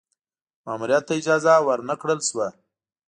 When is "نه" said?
1.89-1.95